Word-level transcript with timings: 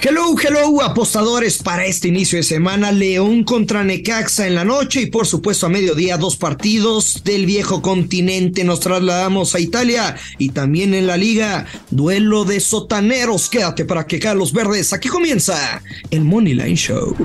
Hello, 0.00 0.34
hello, 0.38 0.82
apostadores 0.82 1.62
para 1.62 1.86
este 1.86 2.08
inicio 2.08 2.38
de 2.38 2.42
semana. 2.42 2.92
León 2.92 3.44
contra 3.44 3.82
Necaxa 3.82 4.46
en 4.46 4.54
la 4.54 4.64
noche 4.64 5.02
y 5.02 5.06
por 5.06 5.26
supuesto 5.26 5.66
a 5.66 5.68
mediodía 5.70 6.18
dos 6.18 6.36
partidos 6.36 7.22
del 7.24 7.46
viejo 7.46 7.80
continente. 7.80 8.62
Nos 8.64 8.80
trasladamos 8.80 9.54
a 9.54 9.60
Italia 9.60 10.16
y 10.38 10.50
también 10.50 10.94
en 10.94 11.06
la 11.06 11.16
liga. 11.16 11.66
Duelo 11.90 12.44
de 12.44 12.60
sotaneros. 12.60 13.48
Quédate 13.48 13.84
para 13.84 14.06
que 14.06 14.18
los 14.34 14.52
verdes. 14.52 14.92
Aquí 14.92 15.08
comienza 15.08 15.82
el 16.10 16.22
Money 16.22 16.54
Line 16.54 16.76
Show. 16.76 17.16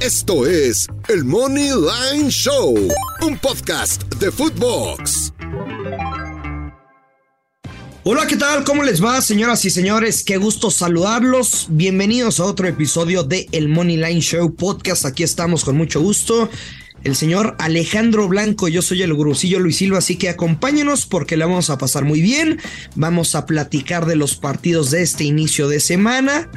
Esto 0.00 0.46
es 0.46 0.86
el 1.08 1.24
Money 1.24 1.70
Line 1.70 2.30
Show, 2.30 2.76
un 3.22 3.38
podcast 3.38 4.02
de 4.16 4.30
Footbox. 4.30 5.32
Hola, 8.08 8.28
¿qué 8.28 8.36
tal? 8.36 8.62
¿Cómo 8.62 8.84
les 8.84 9.04
va, 9.04 9.20
señoras 9.20 9.64
y 9.64 9.70
señores? 9.70 10.22
Qué 10.22 10.36
gusto 10.36 10.70
saludarlos. 10.70 11.66
Bienvenidos 11.70 12.38
a 12.38 12.44
otro 12.44 12.68
episodio 12.68 13.24
de 13.24 13.48
El 13.50 13.68
Money 13.68 13.96
Line 13.96 14.20
Show 14.20 14.54
Podcast. 14.54 15.04
Aquí 15.04 15.24
estamos 15.24 15.64
con 15.64 15.76
mucho 15.76 16.00
gusto. 16.00 16.48
El 17.02 17.16
señor 17.16 17.56
Alejandro 17.58 18.28
Blanco, 18.28 18.68
yo 18.68 18.80
soy 18.80 19.02
el 19.02 19.12
gurusillo 19.12 19.58
Luis 19.58 19.78
Silva, 19.78 19.98
así 19.98 20.14
que 20.14 20.28
acompáñenos 20.28 21.04
porque 21.04 21.36
le 21.36 21.46
vamos 21.46 21.68
a 21.68 21.78
pasar 21.78 22.04
muy 22.04 22.20
bien. 22.20 22.60
Vamos 22.94 23.34
a 23.34 23.44
platicar 23.44 24.06
de 24.06 24.14
los 24.14 24.36
partidos 24.36 24.92
de 24.92 25.02
este 25.02 25.24
inicio 25.24 25.66
de 25.66 25.80
semana. 25.80 26.48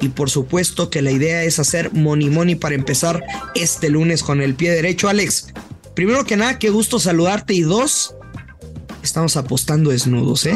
Y 0.00 0.08
por 0.08 0.30
supuesto 0.30 0.90
que 0.90 1.00
la 1.00 1.12
idea 1.12 1.44
es 1.44 1.60
hacer 1.60 1.92
money 1.92 2.28
money 2.28 2.56
para 2.56 2.74
empezar 2.74 3.22
este 3.54 3.88
lunes 3.88 4.24
con 4.24 4.42
el 4.42 4.56
pie 4.56 4.72
derecho. 4.72 5.08
Alex, 5.08 5.54
primero 5.94 6.24
que 6.24 6.36
nada, 6.36 6.58
qué 6.58 6.70
gusto 6.70 6.98
saludarte. 6.98 7.54
Y 7.54 7.60
dos, 7.60 8.16
estamos 9.02 9.36
apostando 9.36 9.90
desnudos, 9.90 10.46
¿eh? 10.46 10.54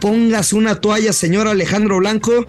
Pongas 0.00 0.52
una 0.52 0.80
toalla, 0.80 1.12
señor 1.12 1.48
Alejandro 1.48 1.98
Blanco, 1.98 2.46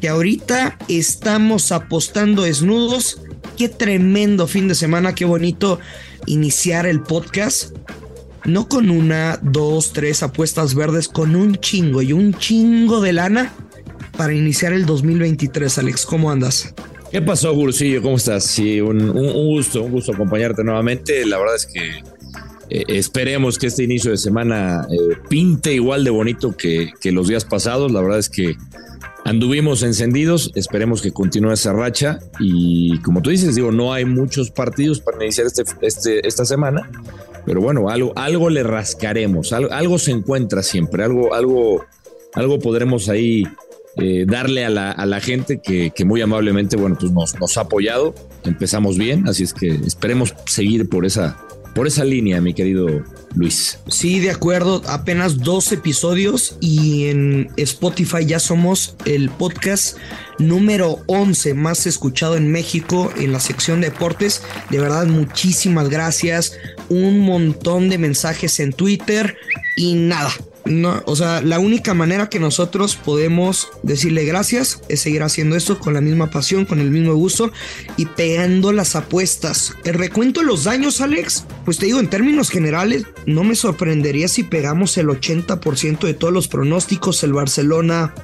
que 0.00 0.08
ahorita 0.08 0.78
estamos 0.88 1.72
apostando 1.72 2.42
desnudos. 2.42 3.20
Qué 3.56 3.68
tremendo 3.68 4.46
fin 4.46 4.68
de 4.68 4.74
semana, 4.74 5.14
qué 5.14 5.24
bonito 5.24 5.78
iniciar 6.26 6.86
el 6.86 7.00
podcast. 7.00 7.76
No 8.44 8.68
con 8.68 8.90
una, 8.90 9.38
dos, 9.42 9.92
tres 9.92 10.22
apuestas 10.22 10.74
verdes, 10.74 11.08
con 11.08 11.34
un 11.34 11.56
chingo 11.56 12.02
y 12.02 12.12
un 12.12 12.34
chingo 12.34 13.00
de 13.00 13.14
lana 13.14 13.54
para 14.16 14.34
iniciar 14.34 14.72
el 14.72 14.84
2023. 14.86 15.78
Alex, 15.78 16.04
¿cómo 16.04 16.30
andas? 16.30 16.74
¿Qué 17.10 17.22
pasó, 17.22 17.54
Gursillo? 17.54 18.02
¿Cómo 18.02 18.16
estás? 18.16 18.44
Sí, 18.44 18.80
un, 18.80 19.12
gusto, 19.12 19.82
un 19.82 19.92
gusto 19.92 20.12
acompañarte 20.12 20.64
nuevamente. 20.64 21.24
La 21.24 21.38
verdad 21.38 21.56
es 21.56 21.66
que 21.66 22.02
eh, 22.70 22.84
esperemos 22.88 23.58
que 23.58 23.66
este 23.66 23.84
inicio 23.84 24.10
de 24.10 24.16
semana 24.16 24.86
eh, 24.90 25.16
pinte 25.28 25.74
igual 25.74 26.04
de 26.04 26.10
bonito 26.10 26.56
que, 26.56 26.92
los 27.04 27.28
días 27.28 27.44
pasados. 27.44 27.92
La 27.92 28.00
verdad 28.00 28.18
es 28.18 28.28
que 28.28 28.56
anduvimos 29.24 29.82
encendidos. 29.82 30.50
Esperemos 30.54 31.02
que 31.02 31.12
continúe 31.12 31.52
esa 31.52 31.72
racha. 31.72 32.18
Y 32.40 32.98
como 33.00 33.22
tú 33.22 33.30
dices, 33.30 33.54
digo, 33.54 33.72
no 33.72 33.92
hay 33.92 34.04
muchos 34.04 34.50
partidos 34.50 35.00
para 35.00 35.22
iniciar 35.22 35.46
este, 35.46 35.64
este, 35.82 36.26
esta 36.26 36.44
semana. 36.44 36.90
Pero 37.44 37.60
bueno, 37.60 37.88
algo, 37.90 38.12
algo 38.16 38.48
le 38.48 38.62
rascaremos. 38.62 39.52
Algo, 39.52 39.98
se 39.98 40.12
encuentra 40.12 40.62
siempre. 40.62 41.04
Algo, 41.04 41.34
algo, 41.34 41.84
algo 42.32 42.58
podremos 42.58 43.10
ahí 43.10 43.44
eh, 43.96 44.24
darle 44.26 44.64
a 44.64 44.70
la, 44.70 45.20
gente 45.20 45.60
que, 45.60 45.92
muy 46.04 46.22
amablemente, 46.22 46.76
bueno, 46.76 46.96
pues 46.98 47.12
nos, 47.12 47.38
nos 47.38 47.58
ha 47.58 47.62
apoyado. 47.62 48.14
Empezamos 48.44 48.96
bien, 48.96 49.28
así 49.28 49.42
es 49.42 49.52
que 49.52 49.68
esperemos 49.68 50.34
seguir 50.46 50.88
por 50.88 51.04
esa 51.04 51.38
por 51.74 51.86
esa 51.86 52.04
línea, 52.04 52.40
mi 52.40 52.54
querido 52.54 53.04
Luis. 53.34 53.78
Sí, 53.88 54.20
de 54.20 54.30
acuerdo. 54.30 54.82
Apenas 54.86 55.38
dos 55.38 55.72
episodios 55.72 56.56
y 56.60 57.06
en 57.06 57.50
Spotify 57.56 58.24
ya 58.24 58.38
somos 58.38 58.96
el 59.04 59.28
podcast 59.28 59.98
número 60.38 61.00
11 61.06 61.54
más 61.54 61.86
escuchado 61.86 62.36
en 62.36 62.50
México 62.50 63.12
en 63.16 63.32
la 63.32 63.40
sección 63.40 63.80
de 63.80 63.90
deportes. 63.90 64.42
De 64.70 64.78
verdad, 64.78 65.06
muchísimas 65.06 65.88
gracias. 65.88 66.56
Un 66.88 67.20
montón 67.20 67.88
de 67.88 67.98
mensajes 67.98 68.60
en 68.60 68.72
Twitter 68.72 69.36
y 69.76 69.94
nada 69.94 70.30
no, 70.64 71.02
o 71.04 71.14
sea, 71.14 71.42
la 71.42 71.58
única 71.58 71.92
manera 71.92 72.28
que 72.28 72.40
nosotros 72.40 72.96
podemos 72.96 73.68
decirle 73.82 74.24
gracias 74.24 74.80
es 74.88 75.00
seguir 75.00 75.22
haciendo 75.22 75.56
esto 75.56 75.78
con 75.78 75.94
la 75.94 76.00
misma 76.00 76.30
pasión, 76.30 76.64
con 76.64 76.80
el 76.80 76.90
mismo 76.90 77.14
gusto 77.14 77.52
y 77.96 78.06
pegando 78.06 78.72
las 78.72 78.96
apuestas. 78.96 79.74
El 79.84 79.94
recuento 79.94 80.40
de 80.40 80.46
los 80.46 80.64
daños, 80.64 81.00
Alex, 81.00 81.44
pues 81.64 81.78
te 81.78 81.86
digo, 81.86 82.00
en 82.00 82.08
términos 82.08 82.48
generales, 82.48 83.04
no 83.26 83.44
me 83.44 83.54
sorprendería 83.54 84.28
si 84.28 84.42
pegamos 84.42 84.96
el 84.96 85.08
80% 85.08 86.00
de 86.00 86.14
todos 86.14 86.32
los 86.32 86.48
pronósticos. 86.48 87.22
El 87.24 87.34
Barcelona 87.34 88.14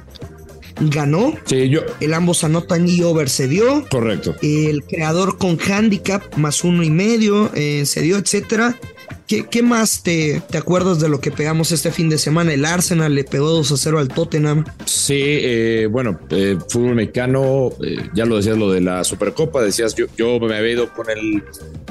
ganó. 0.79 1.35
Sí, 1.45 1.69
yo. 1.69 1.81
El 1.99 2.13
ambos 2.13 2.43
anotan 2.43 2.87
y 2.87 3.01
over 3.03 3.29
se 3.29 3.47
dio. 3.47 3.85
Correcto. 3.89 4.35
El 4.41 4.83
creador 4.83 5.37
con 5.37 5.59
handicap 5.59 6.23
más 6.37 6.63
uno 6.63 6.83
y 6.83 6.89
medio 6.89 7.51
eh, 7.53 7.85
se 7.85 8.01
dio, 8.01 8.17
etcétera. 8.17 8.79
¿Qué, 9.27 9.61
más 9.63 10.03
te, 10.03 10.41
te, 10.49 10.57
acuerdas 10.57 10.99
de 10.99 11.07
lo 11.07 11.21
que 11.21 11.31
pegamos 11.31 11.71
este 11.71 11.91
fin 11.91 12.09
de 12.09 12.17
semana? 12.17 12.53
El 12.53 12.65
Arsenal 12.65 13.15
le 13.15 13.23
pegó 13.23 13.49
2 13.49 13.71
a 13.71 13.77
0 13.77 13.99
al 13.99 14.09
Tottenham. 14.09 14.65
Sí, 14.85 15.21
eh, 15.21 15.87
bueno, 15.89 16.19
eh, 16.31 16.57
fútbol 16.67 16.95
mexicano, 16.95 17.69
eh, 17.81 18.09
ya 18.13 18.25
lo 18.25 18.35
decías 18.35 18.57
lo 18.57 18.69
de 18.71 18.81
la 18.81 19.05
Supercopa, 19.05 19.61
decías 19.61 19.95
yo, 19.95 20.07
yo 20.17 20.37
me 20.39 20.57
había 20.57 20.73
ido 20.73 20.93
con 20.93 21.09
el, 21.09 21.43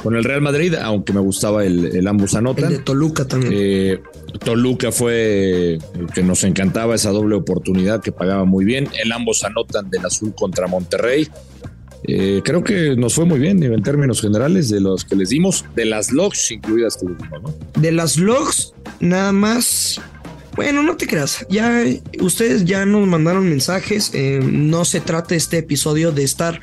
con 0.03 0.17
el 0.17 0.25
Real 0.25 0.43
Madrid, 0.43 0.75
aunque 0.75 1.15
me 1.15 1.21
gustaba 1.21 1.65
el, 1.65 1.97
el 1.97 2.07
ambos 2.07 2.35
anotan. 2.35 2.67
El 2.67 2.79
de 2.79 2.79
Toluca 2.81 3.27
también. 3.27 4.03
Toluca 4.45 4.93
fue 4.93 5.79
que 6.15 6.23
nos 6.23 6.45
encantaba 6.45 6.95
esa 6.95 7.11
doble 7.11 7.37
oportunidad 7.37 8.03
que 8.03 8.13
pagaba 8.13 8.45
muy 8.45 8.67
bien. 8.67 8.89
El 9.03 9.13
ambos 9.13 9.45
anotan 9.45 9.89
del 9.89 10.05
azul 10.05 10.35
contra 10.35 10.67
Monterrey. 10.67 11.27
Eh, 12.13 12.43
creo 12.45 12.65
que 12.65 12.97
nos 12.97 13.15
fue 13.15 13.25
muy 13.25 13.39
bien 13.39 13.63
en 13.63 13.83
términos 13.83 14.21
generales 14.21 14.69
de 14.69 14.81
los 14.81 15.05
que 15.05 15.15
les 15.15 15.29
dimos, 15.29 15.65
de 15.77 15.85
las 15.85 16.11
logs 16.11 16.51
incluidas 16.51 16.97
que 16.97 17.07
¿no? 17.07 17.55
De 17.81 17.93
las 17.93 18.17
logs, 18.17 18.75
nada 18.99 19.33
más. 19.33 20.01
Bueno, 20.57 20.83
no 20.83 20.97
te 20.97 21.07
creas. 21.07 21.47
Ya 21.49 21.85
ustedes 22.21 22.65
ya 22.65 22.85
nos 22.85 23.07
mandaron 23.07 23.49
mensajes. 23.49 24.11
Eh, 24.13 24.41
no 24.43 24.85
se 24.85 25.01
trata 25.01 25.37
este 25.37 25.59
episodio 25.59 26.11
de 26.11 26.25
estar 26.25 26.61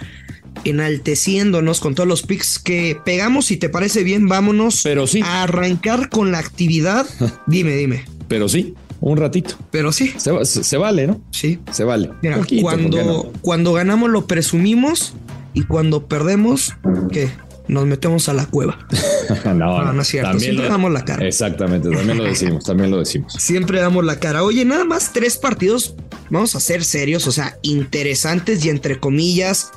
enalteciéndonos 0.65 1.79
con 1.79 1.95
todos 1.95 2.09
los 2.09 2.23
pics 2.23 2.59
que 2.59 2.99
pegamos. 3.05 3.45
Si 3.45 3.55
te 3.55 3.69
parece 3.69 4.03
bien, 4.03 4.27
vámonos 4.27 4.81
Pero 4.83 5.07
sí. 5.07 5.21
a 5.23 5.43
arrancar 5.43 6.09
con 6.09 6.33
la 6.33 6.39
actividad. 6.39 7.07
dime, 7.47 7.75
dime. 7.77 8.03
Pero 8.27 8.49
sí, 8.49 8.75
un 8.99 9.17
ratito. 9.17 9.55
Pero 9.71 9.93
sí. 9.93 10.13
Se, 10.17 10.77
vale, 10.77 11.07
¿no? 11.07 11.21
Sí. 11.31 11.59
Se 11.71 11.85
vale. 11.85 12.09
Mira, 12.21 12.41
cuando, 12.61 13.31
cuando 13.41 13.71
ganamos 13.71 14.09
lo 14.09 14.27
presumimos 14.27 15.13
y 15.57 15.63
cuando 15.63 16.07
perdemos, 16.07 16.75
¿qué? 17.11 17.31
Nos 17.67 17.87
metemos 17.87 18.29
a 18.29 18.33
la 18.35 18.45
cueva. 18.45 18.77
no, 19.55 19.91
no, 19.91 20.01
es 20.03 20.07
cierto. 20.07 20.39
Siempre 20.39 20.69
damos 20.69 20.91
la 20.91 21.03
cara. 21.03 21.25
Exactamente, 21.25 21.89
también 21.89 22.19
lo 22.19 22.25
decimos, 22.25 22.63
también 22.63 22.91
lo 22.91 22.99
decimos. 22.99 23.33
Siempre 23.39 23.79
damos 23.79 24.05
la 24.05 24.19
cara. 24.19 24.43
Oye, 24.43 24.65
nada 24.65 24.85
más 24.85 25.13
tres 25.13 25.35
partidos, 25.37 25.95
vamos 26.29 26.55
a 26.55 26.59
ser 26.59 26.83
serios, 26.83 27.25
o 27.25 27.31
sea, 27.31 27.57
interesantes 27.63 28.63
y 28.65 28.69
entre 28.69 28.99
comillas. 28.99 29.71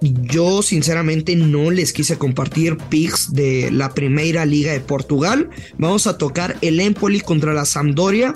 Yo 0.00 0.62
sinceramente 0.62 1.36
no 1.36 1.70
les 1.70 1.92
quise 1.92 2.18
compartir 2.18 2.76
picks 2.88 3.32
de 3.32 3.70
la 3.70 3.94
Primera 3.94 4.44
Liga 4.46 4.72
de 4.72 4.80
Portugal. 4.80 5.48
Vamos 5.78 6.08
a 6.08 6.18
tocar 6.18 6.56
el 6.60 6.80
Empoli 6.80 7.20
contra 7.20 7.54
la 7.54 7.66
Sampdoria 7.66 8.34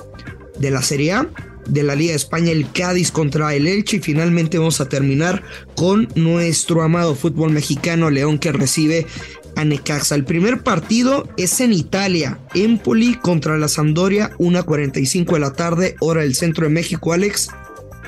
de 0.60 0.70
la 0.70 0.82
Serie 0.82 1.14
A 1.14 1.28
de 1.66 1.82
la 1.82 1.94
Liga 1.94 2.12
de 2.12 2.16
España, 2.16 2.52
el 2.52 2.70
Cádiz 2.70 3.10
contra 3.10 3.54
el 3.54 3.66
Elche 3.66 3.96
y 3.96 4.00
finalmente 4.00 4.58
vamos 4.58 4.80
a 4.80 4.88
terminar 4.88 5.42
con 5.76 6.08
nuestro 6.14 6.82
amado 6.82 7.14
fútbol 7.14 7.50
mexicano 7.50 8.10
León 8.10 8.38
que 8.38 8.52
recibe 8.52 9.06
a 9.56 9.64
Necaxa. 9.64 10.14
El 10.14 10.24
primer 10.24 10.62
partido 10.62 11.28
es 11.36 11.60
en 11.60 11.72
Italia, 11.72 12.38
Empoli 12.54 13.14
contra 13.16 13.58
la 13.58 13.68
Sampdoria, 13.68 14.32
1.45 14.38 15.32
de 15.32 15.40
la 15.40 15.52
tarde, 15.52 15.96
hora 16.00 16.22
del 16.22 16.34
centro 16.34 16.64
de 16.64 16.70
México. 16.70 17.12
Alex, 17.12 17.48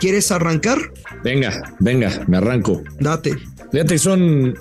¿quieres 0.00 0.31
arrancar? 0.33 0.78
Venga, 1.23 1.75
venga, 1.81 2.25
me 2.26 2.37
arranco. 2.37 2.82
Date. 2.99 3.37
Fíjate, 3.73 3.99
son 3.99 4.55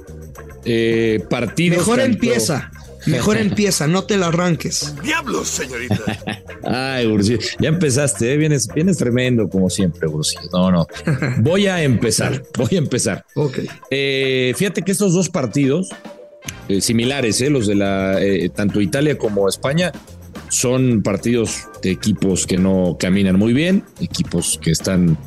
eh, 0.65 1.23
partidos. 1.29 1.79
Mejor 1.79 1.99
empieza. 1.99 2.71
Mejor 3.05 3.37
empieza, 3.37 3.87
no 3.87 4.03
te 4.03 4.17
la 4.17 4.27
arranques. 4.27 4.95
¡Diablos, 5.03 5.47
señorita! 5.47 6.43
Ay, 6.63 7.05
Ursi, 7.07 7.37
ya 7.59 7.69
empezaste, 7.69 8.33
¿eh? 8.33 8.37
vienes, 8.37 8.67
vienes 8.73 8.97
tremendo 8.97 9.47
como 9.49 9.69
siempre, 9.69 10.07
Ursi. 10.07 10.37
No, 10.51 10.71
no. 10.71 10.87
Voy 11.37 11.67
a 11.67 11.83
empezar, 11.83 12.43
voy 12.57 12.75
a 12.75 12.77
empezar. 12.77 13.25
Ok. 13.35 13.59
Eh, 13.91 14.53
fíjate 14.55 14.81
que 14.81 14.91
estos 14.91 15.13
dos 15.13 15.29
partidos, 15.29 15.89
eh, 16.67 16.81
similares, 16.81 17.41
eh, 17.41 17.49
los 17.49 17.67
de 17.67 17.75
la 17.75 18.19
tanto 18.55 18.81
Italia 18.81 19.17
como 19.17 19.47
España, 19.47 19.91
son 20.49 21.01
partidos 21.03 21.67
de 21.81 21.91
equipos 21.91 22.45
que 22.47 22.57
no 22.57 22.97
caminan 22.99 23.37
muy 23.37 23.53
bien, 23.53 23.83
equipos 23.99 24.59
que 24.61 24.71
están 24.71 25.17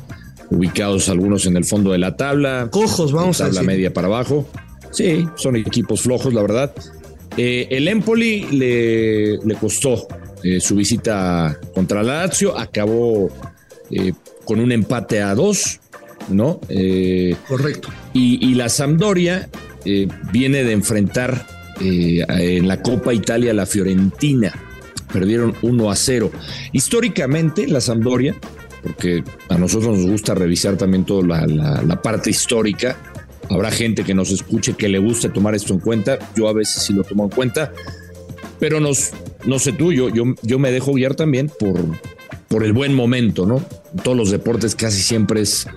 ubicados 0.49 1.09
algunos 1.09 1.45
en 1.45 1.57
el 1.57 1.65
fondo 1.65 1.91
de 1.91 1.99
la 1.99 2.15
tabla. 2.15 2.69
Cojos, 2.71 3.11
vamos 3.11 3.39
a 3.41 3.45
decir. 3.45 3.61
La 3.61 3.65
media 3.65 3.93
para 3.93 4.07
abajo. 4.07 4.47
Sí, 4.91 5.27
son 5.35 5.55
equipos 5.55 6.01
flojos, 6.01 6.33
la 6.33 6.41
verdad. 6.41 6.73
Eh, 7.37 7.67
el 7.69 7.87
Empoli 7.87 8.47
le, 8.51 9.37
le 9.37 9.55
costó 9.55 10.07
eh, 10.43 10.59
su 10.59 10.75
visita 10.75 11.57
contra 11.73 12.03
la 12.03 12.25
Lazio, 12.25 12.57
acabó 12.57 13.29
eh, 13.91 14.13
con 14.45 14.59
un 14.59 14.71
empate 14.71 15.21
a 15.21 15.35
dos. 15.35 15.79
¿no? 16.29 16.59
Eh, 16.69 17.35
Correcto. 17.47 17.89
Y, 18.13 18.53
la 18.55 18.69
Sampdoria 18.69 19.49
eh, 19.85 20.07
viene 20.31 20.63
de 20.63 20.73
enfrentar 20.73 21.45
eh, 21.81 22.23
en 22.27 22.67
la 22.67 22.81
Copa 22.81 23.13
Italia 23.13 23.51
a 23.51 23.53
la 23.53 23.65
Fiorentina. 23.65 24.53
Perdieron 25.11 25.55
1 25.61 25.91
a 25.91 25.95
0. 25.95 26.31
Históricamente, 26.71 27.67
la 27.67 27.81
Sampdoria, 27.81 28.35
porque 28.83 29.23
a 29.49 29.57
nosotros 29.57 29.97
nos 29.97 30.09
gusta 30.09 30.35
revisar 30.35 30.77
también 30.77 31.05
toda 31.05 31.47
la, 31.47 32.01
parte 32.01 32.29
histórica, 32.29 32.97
habrá 33.49 33.71
gente 33.71 34.03
que 34.03 34.13
nos 34.13 34.31
escuche 34.31 34.73
que 34.73 34.87
le 34.89 34.99
guste 34.99 35.29
tomar 35.29 35.55
esto 35.55 35.73
en 35.73 35.79
cuenta. 35.79 36.19
Yo 36.35 36.47
a 36.47 36.53
veces 36.53 36.83
sí 36.83 36.93
lo 36.93 37.03
tomo 37.03 37.25
en 37.25 37.29
cuenta, 37.29 37.73
pero 38.59 38.79
nos, 38.79 39.11
no 39.45 39.59
sé 39.59 39.73
tú, 39.73 39.91
yo, 39.91 40.09
yo, 40.09 40.23
yo 40.43 40.59
me 40.59 40.71
dejo 40.71 40.93
guiar 40.93 41.15
también 41.15 41.51
por, 41.59 41.79
por 42.47 42.63
el 42.63 42.73
buen 42.73 42.93
momento, 42.93 43.45
¿no? 43.45 43.63
todos 44.03 44.17
los 44.17 44.31
deportes 44.31 44.75
casi 44.75 45.01
siempre 45.01 45.41
es 45.41 45.67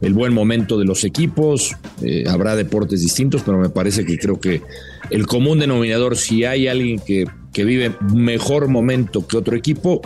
el 0.00 0.14
buen 0.14 0.32
momento 0.32 0.78
de 0.78 0.84
los 0.84 1.04
equipos, 1.04 1.76
eh, 2.02 2.24
habrá 2.28 2.56
deportes 2.56 3.00
distintos, 3.00 3.42
pero 3.42 3.58
me 3.58 3.68
parece 3.68 4.04
que 4.04 4.18
creo 4.18 4.40
que 4.40 4.62
el 5.10 5.26
común 5.26 5.60
denominador, 5.60 6.16
si 6.16 6.44
hay 6.44 6.66
alguien 6.66 6.98
que, 6.98 7.26
que 7.52 7.64
vive 7.64 7.92
mejor 8.12 8.68
momento 8.68 9.26
que 9.26 9.36
otro 9.36 9.56
equipo, 9.56 10.02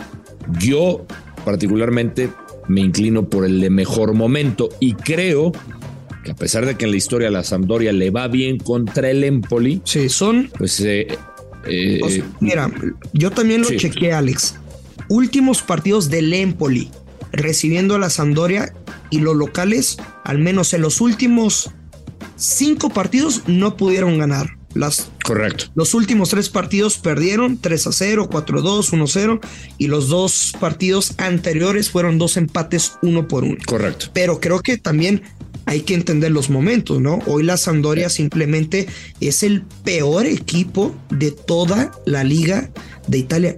yo 0.59 1.05
particularmente 1.43 2.29
me 2.67 2.81
inclino 2.81 3.27
por 3.27 3.45
el 3.45 3.59
de 3.59 3.69
mejor 3.69 4.13
momento 4.13 4.69
y 4.79 4.93
creo 4.93 5.51
que 6.27 6.31
a 6.31 6.35
pesar 6.35 6.65
de 6.65 6.75
que 6.75 6.83
en 6.83 6.91
la 6.91 6.97
historia 6.97 7.31
la 7.31 7.41
Sampdoria 7.41 7.93
le 7.93 8.09
va 8.11 8.27
bien 8.27 8.57
contra 8.57 9.09
el 9.09 9.23
Empoli, 9.23 9.81
sí, 9.85 10.09
son 10.09 10.51
pues 10.57 10.77
eh, 10.81 11.07
eh, 11.65 12.23
mira, 12.41 12.69
yo 13.13 13.31
también 13.31 13.61
lo 13.61 13.69
chequeé, 13.69 14.11
Alex. 14.11 14.55
Últimos 15.07 15.61
partidos 15.61 16.09
del 16.09 16.33
Empoli 16.33 16.91
recibiendo 17.31 17.95
a 17.95 17.99
la 17.99 18.09
Sampdoria 18.09 18.73
y 19.09 19.19
los 19.19 19.37
locales, 19.37 19.97
al 20.25 20.39
menos 20.39 20.73
en 20.73 20.81
los 20.81 20.99
últimos 20.99 21.71
cinco 22.35 22.89
partidos, 22.89 23.43
no 23.47 23.77
pudieron 23.77 24.17
ganar. 24.17 24.57
Las, 24.73 25.09
Correcto. 25.23 25.67
Los 25.75 25.93
últimos 25.93 26.29
tres 26.29 26.49
partidos 26.49 26.97
perdieron 26.97 27.57
3 27.57 27.87
a 27.87 27.91
0, 27.93 28.27
4 28.29 28.59
a 28.59 28.61
2, 28.61 28.93
1 28.93 29.03
a 29.03 29.07
0 29.07 29.39
y 29.77 29.87
los 29.87 30.09
dos 30.09 30.53
partidos 30.59 31.15
anteriores 31.17 31.89
fueron 31.89 32.17
dos 32.17 32.37
empates 32.37 32.93
uno 33.01 33.27
por 33.27 33.45
uno. 33.45 33.57
Correcto. 33.65 34.07
Pero 34.13 34.39
creo 34.39 34.59
que 34.59 34.77
también 34.77 35.23
hay 35.67 35.81
que 35.81 35.93
entender 35.93 36.31
los 36.31 36.49
momentos, 36.49 37.01
¿no? 37.01 37.19
Hoy 37.27 37.43
la 37.43 37.57
Sampdoria 37.57 38.07
simplemente 38.07 38.87
es 39.19 39.43
el 39.43 39.63
peor 39.83 40.25
equipo 40.25 40.95
de 41.09 41.31
toda 41.31 41.91
la 42.05 42.23
liga 42.23 42.71
de 43.07 43.17
Italia. 43.17 43.57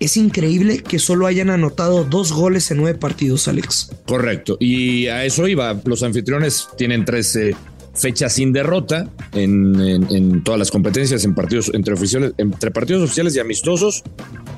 Es 0.00 0.16
increíble 0.16 0.82
que 0.82 0.98
solo 0.98 1.28
hayan 1.28 1.50
anotado 1.50 2.02
dos 2.04 2.32
goles 2.32 2.72
en 2.72 2.78
nueve 2.78 2.98
partidos, 2.98 3.46
Alex. 3.46 3.92
Correcto. 4.04 4.56
Y 4.58 5.06
a 5.06 5.24
eso 5.24 5.46
iba. 5.46 5.80
Los 5.84 6.02
anfitriones 6.02 6.66
tienen 6.76 7.04
13 7.04 7.54
fechas 7.94 8.32
sin 8.32 8.52
derrota 8.52 9.08
en, 9.32 10.42
todas 10.42 10.58
las 10.58 10.72
competencias, 10.72 11.24
en 11.24 11.36
partidos 11.36 11.70
entre, 11.72 11.94
oficiales, 11.94 12.32
entre 12.36 12.72
partidos 12.72 13.04
oficiales 13.04 13.36
y 13.36 13.38
amistosos. 13.38 14.02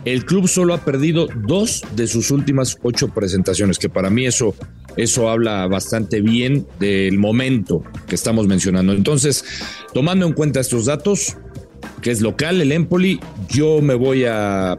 El 0.06 0.24
club 0.24 0.48
solo 0.48 0.72
ha 0.72 0.78
perdido 0.78 1.28
dos 1.46 1.82
de 1.94 2.06
sus 2.06 2.30
últimas 2.30 2.78
ocho 2.82 3.08
presentaciones, 3.08 3.78
que 3.78 3.90
para 3.90 4.08
mí 4.08 4.24
eso, 4.24 4.54
eso 4.96 5.28
habla 5.28 5.66
bastante 5.66 6.20
bien 6.20 6.66
del 6.80 7.18
momento 7.18 7.82
que 8.06 8.14
estamos 8.14 8.46
mencionando. 8.46 8.92
Entonces, 8.92 9.44
tomando 9.92 10.26
en 10.26 10.32
cuenta 10.32 10.60
estos 10.60 10.86
datos, 10.86 11.36
que 12.02 12.10
es 12.10 12.20
local, 12.20 12.60
el 12.60 12.72
Empoli, 12.72 13.20
yo 13.48 13.80
me 13.82 13.94
voy 13.94 14.24
a 14.24 14.76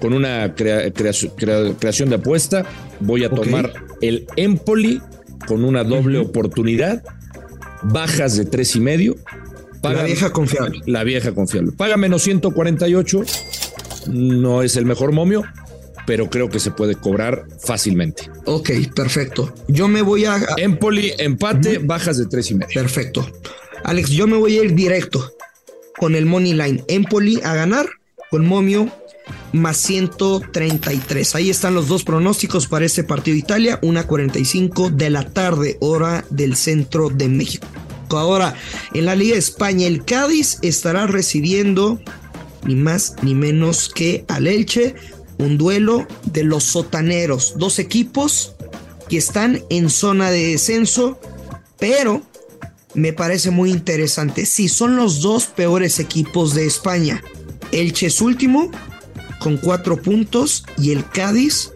con 0.00 0.12
una 0.12 0.54
creación 0.54 2.08
de 2.10 2.16
apuesta. 2.16 2.66
Voy 3.00 3.24
a 3.24 3.30
tomar 3.30 3.72
el 4.00 4.26
Empoli 4.36 5.00
con 5.46 5.64
una 5.64 5.84
doble 5.84 6.18
oportunidad, 6.18 7.02
bajas 7.82 8.36
de 8.36 8.44
tres 8.44 8.76
y 8.76 8.80
medio. 8.80 9.16
la 9.82 10.02
vieja 10.02 10.30
confiable. 10.30 10.80
La 10.86 11.04
vieja 11.04 11.34
confiable. 11.34 11.72
Paga 11.72 11.96
menos 11.96 12.22
148. 12.22 13.22
No 14.08 14.62
es 14.62 14.76
el 14.76 14.84
mejor 14.84 15.12
momio, 15.12 15.42
pero 16.06 16.28
creo 16.28 16.48
que 16.48 16.60
se 16.60 16.70
puede 16.70 16.94
cobrar 16.94 17.46
fácilmente. 17.60 18.30
Ok, 18.46 18.70
perfecto. 18.94 19.52
Yo 19.68 19.88
me 19.88 20.02
voy 20.02 20.24
a. 20.24 20.38
Empoli, 20.56 21.12
empate, 21.18 21.78
bajas 21.78 22.18
de 22.18 22.26
tres 22.26 22.50
y 22.50 22.54
medio. 22.54 22.74
Perfecto. 22.74 23.26
Alex, 23.84 24.10
yo 24.10 24.26
me 24.26 24.36
voy 24.36 24.58
a 24.58 24.64
ir 24.64 24.74
directo 24.74 25.32
con 25.98 26.14
el 26.14 26.26
Money 26.26 26.54
Line. 26.54 26.84
Empoli 26.88 27.40
a 27.42 27.54
ganar 27.54 27.86
con 28.30 28.46
momio 28.46 28.90
más 29.52 29.76
133. 29.78 31.34
Ahí 31.34 31.50
están 31.50 31.74
los 31.74 31.88
dos 31.88 32.04
pronósticos 32.04 32.66
para 32.66 32.84
este 32.84 33.04
partido 33.04 33.34
de 33.34 33.40
Italia, 33.40 33.80
1.45 33.80 34.90
de 34.90 35.10
la 35.10 35.30
tarde, 35.30 35.76
hora 35.80 36.24
del 36.30 36.56
centro 36.56 37.08
de 37.08 37.28
México. 37.28 37.66
Ahora, 38.10 38.54
en 38.92 39.06
la 39.06 39.16
Liga 39.16 39.34
de 39.34 39.40
España, 39.40 39.86
el 39.86 40.04
Cádiz 40.04 40.58
estará 40.62 41.06
recibiendo 41.06 42.00
ni 42.64 42.76
más 42.76 43.16
ni 43.22 43.34
menos 43.34 43.90
que 43.92 44.24
al 44.28 44.46
Elche, 44.46 44.94
un 45.38 45.58
duelo 45.58 46.06
de 46.24 46.44
los 46.44 46.64
sotaneros, 46.64 47.54
dos 47.56 47.78
equipos 47.78 48.54
que 49.08 49.16
están 49.16 49.62
en 49.70 49.90
zona 49.90 50.30
de 50.30 50.48
descenso, 50.48 51.18
pero 51.78 52.22
me 52.94 53.12
parece 53.12 53.50
muy 53.50 53.70
interesante. 53.70 54.46
Si 54.46 54.68
son 54.68 54.96
los 54.96 55.20
dos 55.20 55.46
peores 55.46 55.98
equipos 55.98 56.54
de 56.54 56.66
España. 56.66 57.22
Elche 57.72 58.06
es 58.06 58.20
último 58.20 58.70
con 59.40 59.56
4 59.56 60.00
puntos 60.00 60.64
y 60.78 60.92
el 60.92 61.08
Cádiz 61.08 61.72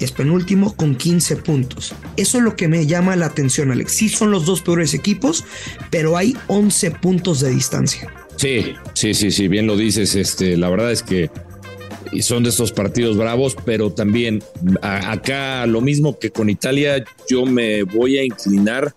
es 0.00 0.12
penúltimo 0.12 0.74
con 0.76 0.96
15 0.96 1.36
puntos. 1.36 1.94
Eso 2.16 2.38
es 2.38 2.44
lo 2.44 2.56
que 2.56 2.68
me 2.68 2.86
llama 2.86 3.16
la 3.16 3.26
atención, 3.26 3.70
Alex. 3.70 3.92
Sí 3.92 4.08
son 4.08 4.30
los 4.30 4.46
dos 4.46 4.62
peores 4.62 4.94
equipos, 4.94 5.44
pero 5.90 6.16
hay 6.16 6.36
11 6.48 6.90
puntos 6.92 7.40
de 7.40 7.50
distancia. 7.50 8.12
Sí, 8.36 8.74
sí, 8.94 9.14
sí, 9.14 9.30
sí, 9.30 9.48
bien 9.48 9.66
lo 9.66 9.76
dices. 9.76 10.14
Este, 10.14 10.56
la 10.56 10.68
verdad 10.68 10.92
es 10.92 11.02
que 11.02 11.30
son 12.20 12.42
de 12.42 12.50
estos 12.50 12.72
partidos 12.72 13.16
bravos, 13.16 13.56
pero 13.64 13.92
también 13.92 14.42
acá 14.82 15.66
lo 15.66 15.80
mismo 15.80 16.18
que 16.18 16.30
con 16.30 16.50
Italia, 16.50 17.04
yo 17.28 17.46
me 17.46 17.82
voy 17.82 18.18
a 18.18 18.24
inclinar 18.24 18.94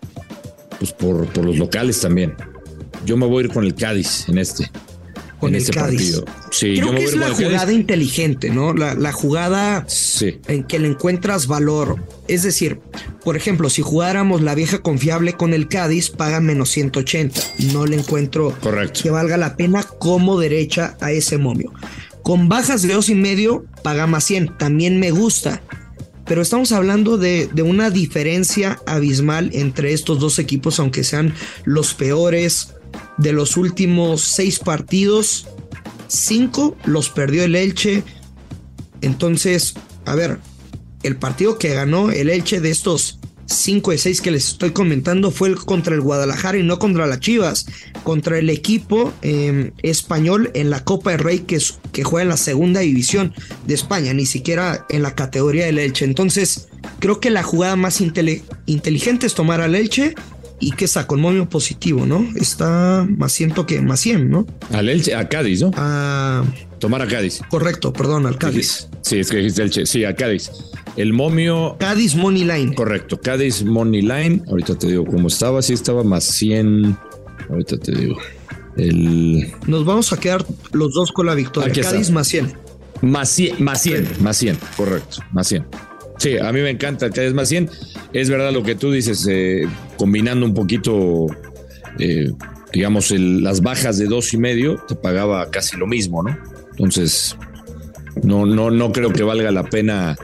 pues, 0.77 0.93
por, 0.93 1.27
por 1.27 1.45
los 1.45 1.57
locales 1.57 1.99
también. 1.99 2.33
Yo 3.05 3.17
me 3.17 3.25
voy 3.25 3.43
a 3.43 3.47
ir 3.47 3.53
con 3.53 3.65
el 3.65 3.75
Cádiz 3.75 4.27
en 4.27 4.37
este 4.37 4.69
con 5.39 5.55
el 5.55 5.65
Cádiz. 5.69 6.21
Creo 6.59 6.91
que 6.91 7.03
es 7.03 7.15
la 7.15 7.29
jugada 7.29 7.71
inteligente, 7.71 8.49
¿no? 8.49 8.73
La, 8.73 9.11
jugada 9.11 9.85
en 10.47 10.63
que 10.63 10.79
le 10.79 10.87
encuentras 10.87 11.47
valor. 11.47 12.03
Es 12.27 12.43
decir, 12.43 12.79
por 13.23 13.37
ejemplo, 13.37 13.69
si 13.69 13.81
jugáramos 13.81 14.41
la 14.41 14.55
vieja 14.55 14.79
confiable 14.79 15.33
con 15.33 15.53
el 15.53 15.67
Cádiz, 15.67 16.09
paga 16.09 16.39
menos 16.39 16.69
180. 16.69 17.39
No 17.73 17.85
le 17.85 17.97
encuentro 17.97 18.55
que 19.01 19.09
valga 19.09 19.37
la 19.37 19.55
pena 19.55 19.83
como 19.83 20.39
derecha 20.39 20.97
a 20.99 21.11
ese 21.11 21.37
momio. 21.37 21.71
Con 22.23 22.49
bajas 22.49 22.81
de 22.81 22.93
dos 22.93 23.09
y 23.09 23.15
medio, 23.15 23.65
paga 23.83 24.07
más 24.07 24.23
100. 24.25 24.57
También 24.57 24.99
me 24.99 25.11
gusta. 25.11 25.61
Pero 26.25 26.41
estamos 26.41 26.71
hablando 26.71 27.17
de, 27.17 27.47
de 27.47 27.63
una 27.63 27.89
diferencia 27.89 28.79
abismal 28.85 29.49
entre 29.53 29.93
estos 29.93 30.19
dos 30.19 30.37
equipos, 30.37 30.79
aunque 30.79 31.03
sean 31.03 31.33
los 31.65 31.93
peores 31.93 32.75
de 33.17 33.33
los 33.33 33.57
últimos 33.57 34.21
seis 34.21 34.59
partidos, 34.59 35.47
cinco 36.07 36.77
los 36.85 37.09
perdió 37.09 37.43
el 37.43 37.55
Elche. 37.55 38.03
Entonces, 39.01 39.73
a 40.05 40.15
ver, 40.15 40.39
el 41.03 41.15
partido 41.15 41.57
que 41.57 41.73
ganó 41.73 42.11
el 42.11 42.29
Elche 42.29 42.61
de 42.61 42.69
estos 42.69 43.19
cinco 43.49 43.91
de 43.91 43.97
seis 43.97 44.21
que 44.21 44.31
les 44.31 44.47
estoy 44.47 44.71
comentando 44.71 45.31
fue 45.31 45.55
contra 45.55 45.95
el 45.95 46.01
Guadalajara 46.01 46.57
y 46.57 46.63
no 46.63 46.79
contra 46.79 47.07
las 47.07 47.19
Chivas, 47.19 47.65
contra 48.03 48.37
el 48.37 48.49
equipo 48.49 49.13
em, 49.21 49.71
español 49.81 50.51
en 50.53 50.69
la 50.69 50.83
Copa 50.83 51.11
del 51.11 51.19
Rey 51.19 51.39
que, 51.39 51.59
que 51.91 52.03
juega 52.03 52.23
en 52.23 52.29
la 52.29 52.37
segunda 52.37 52.81
división 52.81 53.33
de 53.67 53.73
España, 53.73 54.13
ni 54.13 54.25
siquiera 54.25 54.85
en 54.89 55.01
la 55.01 55.15
categoría 55.15 55.65
del 55.65 55.79
Elche. 55.79 56.05
Entonces, 56.05 56.67
creo 56.99 57.19
que 57.19 57.29
la 57.29 57.43
jugada 57.43 57.75
más 57.75 58.01
inteligente 58.01 59.25
es 59.25 59.33
tomar 59.33 59.61
al 59.61 59.75
Elche 59.75 60.15
y 60.59 60.71
que 60.71 60.85
está 60.85 61.07
con 61.07 61.21
momio 61.21 61.49
positivo, 61.49 62.05
¿no? 62.05 62.25
Está 62.35 63.07
más 63.09 63.31
ciento 63.31 63.65
que 63.65 63.81
más 63.81 64.01
100, 64.01 64.29
¿no? 64.29 64.45
Al 64.73 64.89
Elche, 64.89 65.15
a 65.15 65.27
Cádiz, 65.27 65.61
¿no? 65.61 65.71
A... 65.75 66.43
Tomar 66.79 67.01
a 67.01 67.07
Cádiz. 67.07 67.41
Correcto, 67.49 67.91
perdón, 67.91 68.25
al 68.25 68.37
Cádiz. 68.37 68.87
Sí, 69.01 69.19
es 69.19 69.29
que 69.29 69.37
dijiste 69.37 69.63
Elche. 69.63 69.85
Sí, 69.85 70.05
a 70.05 70.15
Cádiz. 70.15 70.51
El 70.95 71.13
momio. 71.13 71.75
Cádiz 71.79 72.15
Money 72.15 72.43
Line. 72.43 72.73
Correcto, 72.73 73.19
Cádiz 73.19 73.63
Money 73.63 74.01
Line. 74.01 74.41
Ahorita 74.47 74.77
te 74.77 74.87
digo 74.87 75.05
cómo 75.05 75.27
estaba. 75.27 75.61
Sí, 75.61 75.73
estaba 75.73 76.03
más 76.03 76.23
100. 76.23 76.97
Ahorita 77.49 77.77
te 77.77 77.91
digo. 77.91 78.17
El... 78.77 79.51
Nos 79.67 79.85
vamos 79.85 80.13
a 80.13 80.19
quedar 80.19 80.45
los 80.71 80.93
dos 80.93 81.11
con 81.11 81.25
la 81.25 81.35
victoria. 81.35 81.83
Cádiz 81.83 82.11
más 82.11 82.27
100. 82.27 82.53
Más 83.01 83.29
100, 83.29 83.63
más 83.63 83.81
100, 83.81 84.07
más 84.19 84.37
100, 84.37 84.57
correcto, 84.75 85.17
más 85.31 85.47
100. 85.47 85.65
Sí, 86.17 86.37
a 86.37 86.51
mí 86.51 86.59
me 86.59 86.69
encanta 86.69 87.05
el 87.05 87.13
Cádiz 87.13 87.33
más 87.33 87.47
100. 87.47 87.69
Es 88.11 88.29
verdad 88.29 88.51
lo 88.51 88.61
que 88.63 88.75
tú 88.75 88.91
dices, 88.91 89.25
eh, 89.29 89.67
combinando 89.97 90.45
un 90.45 90.53
poquito, 90.53 91.27
eh, 91.97 92.31
digamos, 92.73 93.11
las 93.11 93.61
bajas 93.61 93.97
de 93.97 94.07
dos 94.07 94.33
y 94.33 94.37
medio, 94.37 94.83
te 94.85 94.95
pagaba 94.95 95.49
casi 95.49 95.77
lo 95.77 95.87
mismo, 95.87 96.23
¿no? 96.23 96.37
Entonces, 96.79 97.35
no, 98.23 98.45
no, 98.45 98.71
no 98.71 98.91
creo 98.91 99.11
que 99.11 99.23
valga 99.23 99.51
la 99.51 99.63
pena 99.63 100.17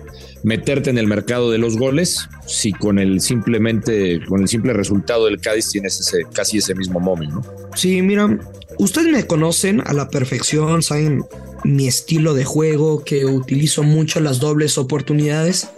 meterte 0.44 0.90
en 0.90 0.98
el 0.98 1.08
mercado 1.08 1.52
de 1.52 1.58
los 1.58 1.76
goles 1.76 2.30
si 2.46 2.72
con 2.72 3.00
el 3.00 3.20
simplemente 3.20 4.24
con 4.28 4.42
el 4.42 4.48
simple 4.48 4.74
resultado 4.74 5.26
del 5.26 5.42
Cádiz 5.42 5.72
tienes 5.72 6.00
ese 6.00 6.24
casi 6.32 6.60
ese 6.60 6.76
mismo 6.76 7.00
momio, 7.00 7.30
¿no? 7.30 7.44
Sí, 7.76 8.02
mira, 8.04 8.40
ustedes 8.78 9.08
me 9.08 9.26
conocen 9.26 9.82
a 9.84 9.94
la 9.94 10.10
perfección, 10.10 10.84
saben 10.84 11.26
mi 11.64 11.88
estilo 11.88 12.36
de 12.36 12.46
juego 12.46 13.04
que 13.04 13.26
utilizo 13.26 13.82
mucho 13.82 14.20
las 14.20 14.40
dobles 14.40 14.78
oportunidades, 14.78 15.70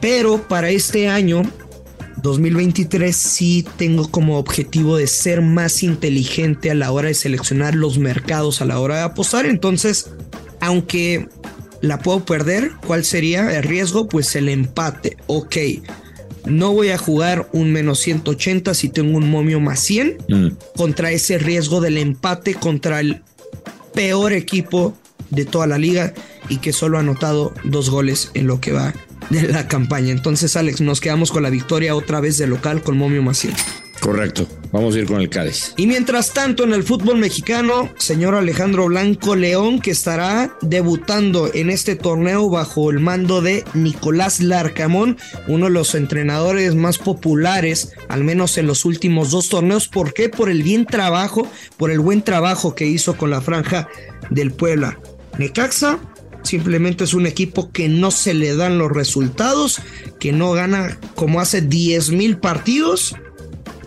pero 0.00 0.42
para 0.48 0.70
este 0.70 1.08
año 1.08 1.42
2023 2.22 3.14
sí 3.14 3.64
tengo 3.76 4.10
como 4.10 4.38
objetivo 4.38 4.96
de 4.96 5.06
ser 5.06 5.40
más 5.40 5.82
inteligente 5.82 6.70
a 6.70 6.74
la 6.74 6.90
hora 6.90 7.08
de 7.08 7.14
seleccionar 7.14 7.74
los 7.74 7.98
mercados, 7.98 8.60
a 8.60 8.64
la 8.64 8.80
hora 8.80 8.96
de 8.96 9.02
apostar. 9.02 9.46
Entonces, 9.46 10.10
aunque 10.60 11.28
la 11.80 11.98
puedo 11.98 12.24
perder, 12.24 12.72
¿cuál 12.86 13.04
sería 13.04 13.56
el 13.56 13.62
riesgo? 13.62 14.08
Pues 14.08 14.34
el 14.36 14.48
empate. 14.48 15.16
Ok, 15.26 15.56
no 16.46 16.72
voy 16.72 16.90
a 16.90 16.98
jugar 16.98 17.48
un 17.52 17.72
menos 17.72 18.00
180 18.00 18.74
si 18.74 18.88
tengo 18.88 19.16
un 19.18 19.30
momio 19.30 19.60
más 19.60 19.80
100 19.80 20.18
mm. 20.28 20.46
contra 20.76 21.12
ese 21.12 21.38
riesgo 21.38 21.80
del 21.80 21.98
empate 21.98 22.54
contra 22.54 23.00
el 23.00 23.22
peor 23.94 24.32
equipo 24.32 24.96
de 25.30 25.44
toda 25.44 25.66
la 25.66 25.78
liga 25.78 26.14
y 26.48 26.58
que 26.58 26.72
solo 26.72 26.96
ha 26.96 27.00
anotado 27.00 27.52
dos 27.64 27.90
goles 27.90 28.30
en 28.34 28.46
lo 28.46 28.60
que 28.60 28.72
va 28.72 28.94
de 29.30 29.48
la 29.48 29.68
campaña. 29.68 30.10
Entonces, 30.10 30.56
Alex, 30.56 30.80
nos 30.80 31.00
quedamos 31.00 31.30
con 31.30 31.42
la 31.42 31.50
victoria 31.50 31.94
otra 31.94 32.20
vez 32.20 32.38
de 32.38 32.46
local 32.46 32.82
con 32.82 32.96
Momio 32.96 33.22
Maciel. 33.22 33.54
Correcto, 34.00 34.46
vamos 34.70 34.94
a 34.94 35.00
ir 35.00 35.06
con 35.06 35.20
el 35.20 35.28
Cádiz. 35.28 35.74
Y 35.76 35.86
mientras 35.86 36.32
tanto, 36.32 36.62
en 36.62 36.72
el 36.72 36.84
fútbol 36.84 37.18
mexicano, 37.18 37.90
señor 37.98 38.34
Alejandro 38.36 38.86
Blanco 38.86 39.34
León, 39.34 39.80
que 39.80 39.90
estará 39.90 40.56
debutando 40.62 41.50
en 41.52 41.68
este 41.68 41.96
torneo 41.96 42.48
bajo 42.48 42.90
el 42.90 43.00
mando 43.00 43.42
de 43.42 43.64
Nicolás 43.74 44.40
Larcamón, 44.40 45.18
uno 45.48 45.66
de 45.66 45.72
los 45.72 45.94
entrenadores 45.96 46.76
más 46.76 46.98
populares, 46.98 47.92
al 48.08 48.22
menos 48.22 48.56
en 48.56 48.68
los 48.68 48.84
últimos 48.84 49.30
dos 49.32 49.48
torneos. 49.48 49.88
¿Por 49.88 50.14
qué? 50.14 50.28
Por 50.28 50.48
el 50.48 50.62
bien 50.62 50.86
trabajo, 50.86 51.50
por 51.76 51.90
el 51.90 51.98
buen 51.98 52.22
trabajo 52.22 52.74
que 52.76 52.86
hizo 52.86 53.16
con 53.16 53.30
la 53.30 53.40
franja 53.40 53.88
del 54.30 54.52
Puebla. 54.52 54.98
Necaxa 55.38 55.98
Simplemente 56.48 57.04
es 57.04 57.12
un 57.12 57.26
equipo 57.26 57.70
que 57.72 57.90
no 57.90 58.10
se 58.10 58.32
le 58.32 58.56
dan 58.56 58.78
los 58.78 58.90
resultados, 58.90 59.82
que 60.18 60.32
no 60.32 60.52
gana 60.52 60.98
como 61.14 61.40
hace 61.40 61.60
10 61.60 62.12
mil 62.12 62.38
partidos 62.38 63.14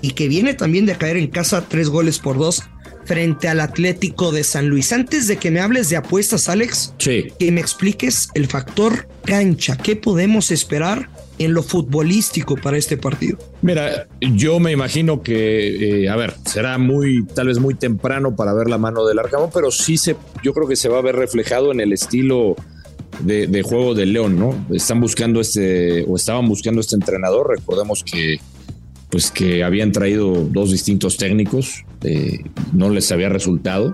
y 0.03 0.11
que 0.11 0.27
viene 0.27 0.53
también 0.53 0.85
de 0.85 0.95
caer 0.95 1.17
en 1.17 1.25
casa 1.25 1.65
tres 1.67 1.89
goles 1.89 2.19
por 2.19 2.37
dos 2.37 2.61
frente 3.03 3.47
al 3.47 3.61
Atlético 3.61 4.31
de 4.31 4.43
San 4.43 4.67
Luis. 4.67 4.93
Antes 4.93 5.25
de 5.25 5.37
que 5.37 5.49
me 5.49 5.59
hables 5.59 5.89
de 5.89 5.95
apuestas, 5.95 6.49
Alex, 6.49 6.93
que 6.99 7.51
me 7.51 7.61
expliques 7.61 8.29
el 8.35 8.45
factor 8.45 9.07
cancha. 9.25 9.75
¿Qué 9.75 9.95
podemos 9.95 10.51
esperar 10.51 11.09
en 11.45 11.53
lo 11.53 11.63
futbolístico 11.63 12.55
para 12.55 12.77
este 12.77 12.97
partido? 12.97 13.37
Mira, 13.61 14.07
yo 14.19 14.59
me 14.59 14.71
imagino 14.71 15.21
que, 15.21 16.03
eh, 16.03 16.09
a 16.09 16.15
ver, 16.15 16.35
será 16.45 16.77
muy, 16.77 17.25
tal 17.25 17.47
vez 17.47 17.59
muy 17.59 17.75
temprano 17.75 18.35
para 18.35 18.53
ver 18.53 18.69
la 18.69 18.77
mano 18.77 19.05
del 19.05 19.19
Arcamón, 19.19 19.49
pero 19.53 19.71
sí 19.71 19.97
se, 19.97 20.15
yo 20.43 20.53
creo 20.53 20.67
que 20.67 20.75
se 20.75 20.89
va 20.89 20.99
a 20.99 21.01
ver 21.01 21.15
reflejado 21.15 21.71
en 21.71 21.79
el 21.79 21.93
estilo 21.93 22.55
de, 23.19 23.61
juego 23.63 23.93
del 23.93 24.13
León, 24.13 24.39
¿no? 24.39 24.65
Están 24.73 24.99
buscando 24.99 25.41
este, 25.41 26.03
o 26.07 26.15
estaban 26.15 26.47
buscando 26.47 26.81
este 26.81 26.95
entrenador. 26.95 27.49
Recordemos 27.49 28.03
que, 28.03 28.39
pues 29.09 29.31
que 29.31 29.63
habían 29.63 29.91
traído 29.91 30.33
dos 30.45 30.71
distintos 30.71 31.17
técnicos, 31.17 31.85
eh, 32.03 32.39
no 32.73 32.89
les 32.89 33.11
había 33.11 33.29
resultado. 33.29 33.93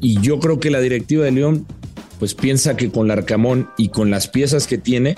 Y 0.00 0.20
yo 0.20 0.38
creo 0.38 0.60
que 0.60 0.70
la 0.70 0.80
directiva 0.80 1.24
de 1.24 1.32
León, 1.32 1.66
pues 2.18 2.34
piensa 2.34 2.76
que 2.76 2.90
con 2.90 3.06
el 3.06 3.12
Arcamón 3.12 3.68
y 3.76 3.88
con 3.88 4.10
las 4.10 4.28
piezas 4.28 4.66
que 4.66 4.78
tiene, 4.78 5.16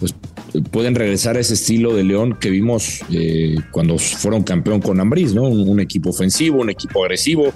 pues 0.00 0.14
pueden 0.62 0.94
regresar 0.94 1.36
a 1.36 1.40
ese 1.40 1.54
estilo 1.54 1.94
de 1.94 2.04
León 2.04 2.36
que 2.40 2.50
vimos 2.50 3.00
eh, 3.12 3.56
cuando 3.70 3.98
fueron 3.98 4.42
campeón 4.42 4.80
con 4.80 5.00
Ambriz, 5.00 5.34
¿no? 5.34 5.42
Un, 5.42 5.80
equipo 5.80 6.10
ofensivo, 6.10 6.60
un 6.60 6.70
equipo 6.70 7.02
agresivo. 7.02 7.52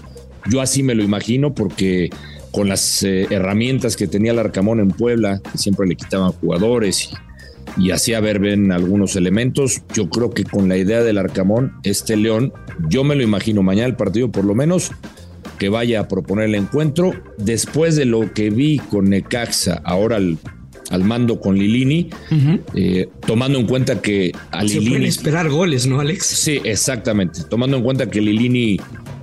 Yo 0.51 0.61
así 0.61 0.83
me 0.83 0.95
lo 0.95 1.03
imagino 1.03 1.55
porque 1.55 2.11
con 2.51 2.69
las 2.69 3.03
eh, 3.03 3.27
herramientas 3.31 3.97
que 3.97 4.07
tenía 4.07 4.33
el 4.33 4.39
Arcamón 4.39 4.81
en 4.81 4.89
Puebla, 4.89 5.41
que 5.51 5.59
siempre 5.59 5.87
le 5.87 5.97
quitaban 5.97 6.33
jugadores 6.33 7.11
y, 7.77 7.91
hacía 7.93 8.19
ver 8.19 8.41
bien 8.41 8.73
algunos 8.73 9.15
elementos, 9.15 9.83
yo 9.95 10.09
creo 10.09 10.31
que 10.31 10.43
con 10.43 10.69
la 10.69 10.77
idea 10.77 11.03
del 11.03 11.19
Arcamón, 11.19 11.75
este 11.85 12.17
León, 12.17 12.53
yo 12.89 13.05
me 13.05 13.15
lo 13.15 13.23
imagino 13.23 13.63
mañana 13.63 13.89
el 13.89 13.95
partido 13.95 14.33
por 14.33 14.45
lo 14.45 14.55
menos 14.55 14.91
que 15.59 15.69
vaya 15.69 16.01
a 16.01 16.09
proponer 16.09 16.47
el 16.47 16.55
encuentro. 16.57 17.13
Después 17.37 17.95
de 17.95 18.07
lo 18.07 18.33
que 18.33 18.51
vi 18.51 18.79
con 18.79 19.11
Necaxa, 19.11 19.81
ahora 19.85 20.17
el 20.17 20.39
al 20.91 21.05
mando 21.05 21.39
con 21.41 21.57
Lilini, 21.59 22.09
eh, 22.75 23.09
tomando 23.27 23.59
en 23.59 23.67
cuenta 23.67 24.01
que 24.01 24.33
a 24.51 24.61
Se 24.63 24.81
Lilini. 24.81 25.07
esperar 25.07 25.49
goles, 25.51 25.87
¿no, 25.87 26.01
Alex? 26.01 26.25
Sí, 26.25 26.61
exactamente. 26.65 27.43
Tomando 27.49 27.77
en 27.77 27.83
cuenta 27.83 28.09
que 28.09 28.21
Lilini 28.21 28.81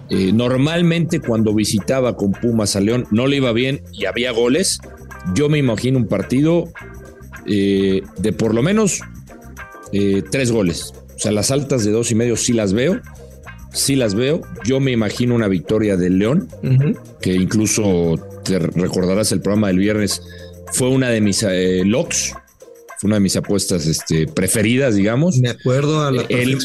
eh, 0.10 0.31
normalmente 0.31 1.19
cuando 1.19 1.53
visitaba 1.53 2.15
con 2.15 2.31
Pumas 2.31 2.75
a 2.75 2.81
León 2.81 3.07
no 3.10 3.25
le 3.27 3.38
iba 3.38 3.51
bien 3.51 3.81
y 3.93 4.05
había 4.05 4.31
goles. 4.31 4.79
Yo 5.34 5.50
me 5.50 5.57
imagino 5.57 5.98
un 5.98 6.07
partido 6.07 6.72
eh, 7.48 8.03
de 8.17 8.34
por 8.34 8.53
lo 8.53 8.62
menos 8.62 9.01
tres 10.29 10.51
goles. 10.51 10.93
O 11.15 11.19
sea, 11.19 11.31
las 11.31 11.51
altas 11.51 11.86
de 11.86 11.91
dos 11.91 12.12
y 12.12 12.15
medio 12.15 12.36
sí 12.36 12.51
las 12.51 12.74
veo. 12.74 13.00
Sí 13.72 13.95
las 13.95 14.13
veo. 14.13 14.41
Yo 14.65 14.79
me 14.81 14.91
imagino 14.91 15.34
una 15.36 15.48
victoria 15.48 15.95
del 15.95 16.19
León, 16.19 16.50
que 17.22 17.34
incluso 17.34 18.19
te 18.43 18.60
recordarás 18.60 19.31
el 19.31 19.41
programa 19.41 19.67
del 19.67 19.79
viernes 19.79 20.22
fue 20.74 20.89
una 20.89 21.10
de 21.10 21.22
mis 21.22 21.43
eh, 21.43 21.84
locks, 21.86 22.34
fue 23.00 23.07
una 23.07 23.15
de 23.15 23.22
mis 23.22 23.36
apuestas 23.36 23.86
este, 23.88 24.27
preferidas, 24.27 24.95
digamos. 24.95 25.38
Me 25.38 25.50
acuerdo 25.50 26.05
a 26.05 26.12
la 26.12 26.24
el, 26.29 26.57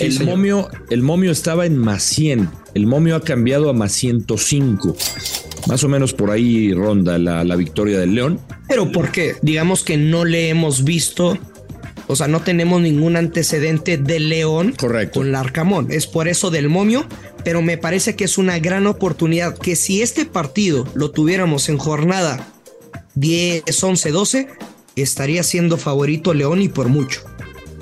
el 0.00 0.24
momio, 0.24 0.68
el 0.90 1.02
momio 1.02 1.30
estaba 1.30 1.66
en 1.66 1.76
más 1.76 2.02
100, 2.02 2.48
el 2.74 2.86
momio 2.86 3.16
ha 3.16 3.22
cambiado 3.22 3.70
a 3.70 3.72
más 3.72 3.92
105. 3.92 4.96
Más 5.66 5.84
o 5.84 5.88
menos 5.88 6.14
por 6.14 6.30
ahí 6.30 6.72
ronda 6.72 7.18
la, 7.18 7.44
la 7.44 7.56
victoria 7.56 7.98
del 7.98 8.14
León. 8.14 8.40
Pero 8.68 8.90
¿por 8.90 9.10
qué? 9.10 9.36
Digamos 9.42 9.82
que 9.82 9.96
no 9.96 10.24
le 10.24 10.48
hemos 10.48 10.84
visto 10.84 11.38
o 12.08 12.16
sea, 12.16 12.26
no 12.26 12.40
tenemos 12.40 12.80
ningún 12.80 13.16
antecedente 13.16 13.98
de 13.98 14.18
León 14.18 14.74
Correcto. 14.76 15.20
con 15.20 15.30
Larcamón. 15.30 15.88
Es 15.90 16.06
por 16.06 16.26
eso 16.26 16.50
del 16.50 16.70
momio, 16.70 17.06
pero 17.44 17.60
me 17.60 17.76
parece 17.76 18.16
que 18.16 18.24
es 18.24 18.38
una 18.38 18.58
gran 18.58 18.86
oportunidad 18.86 19.56
que 19.56 19.76
si 19.76 20.00
este 20.00 20.24
partido 20.24 20.86
lo 20.94 21.10
tuviéramos 21.10 21.68
en 21.68 21.76
jornada 21.76 22.46
10, 23.18 23.82
11, 23.82 24.10
12, 24.10 24.48
estaría 24.96 25.42
siendo 25.42 25.76
favorito 25.76 26.34
León 26.34 26.62
y 26.62 26.68
por 26.68 26.88
mucho. 26.88 27.22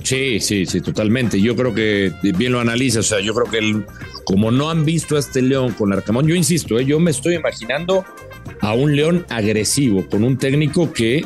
Sí, 0.02 0.38
sí, 0.40 0.66
sí, 0.66 0.81
totalmente. 0.81 1.40
Yo 1.40 1.57
creo 1.57 1.75
que 1.75 2.12
bien 2.37 2.52
lo 2.52 2.61
analiza. 2.61 3.00
O 3.00 3.02
sea, 3.02 3.21
yo 3.21 3.35
creo 3.35 3.50
que 3.50 3.59
el, 3.59 3.87
como 4.25 4.50
no 4.50 4.71
han 4.71 4.85
visto 4.85 5.16
a 5.16 5.19
este 5.19 5.43
León 5.43 5.73
con 5.73 5.93
Arcamón, 5.93 6.26
yo 6.26 6.35
insisto, 6.35 6.78
eh, 6.78 6.85
yo 6.85 7.00
me 7.00 7.11
estoy 7.11 7.35
imaginando 7.35 8.05
a 8.61 8.73
un 8.75 8.95
León 8.95 9.26
agresivo, 9.28 10.07
con 10.09 10.23
un 10.23 10.38
técnico 10.38 10.93
que 10.93 11.25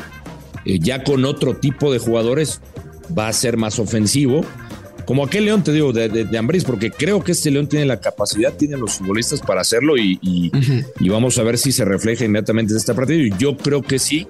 eh, 0.65 0.79
ya 0.79 1.03
con 1.03 1.25
otro 1.25 1.55
tipo 1.55 1.91
de 1.93 1.99
jugadores 1.99 2.59
va 3.17 3.27
a 3.27 3.33
ser 3.33 3.57
más 3.57 3.77
ofensivo 3.77 4.43
como 5.05 5.25
aquel 5.25 5.45
León, 5.45 5.63
te 5.63 5.71
digo, 5.71 5.93
de, 5.93 6.09
de, 6.09 6.63
porque 6.65 6.91
creo 6.91 7.23
que 7.23 7.31
este 7.31 7.51
León 7.51 7.67
tiene 7.67 7.85
la 7.85 7.99
capacidad, 7.99 8.53
tiene 8.53 8.77
los 8.77 8.93
futbolistas 8.93 9.41
para 9.41 9.61
hacerlo 9.61 9.97
y, 9.97 10.19
y, 10.21 11.09
vamos 11.09 11.37
a 11.37 11.43
ver 11.43 11.57
si 11.57 11.71
se 11.71 11.85
refleja 11.85 12.25
inmediatamente 12.25 12.73
en 12.73 12.77
este 12.77 12.93
partido. 12.93 13.19
Y 13.19 13.33
yo 13.37 13.57
creo 13.57 13.81
que 13.81 13.99
sí. 13.99 14.27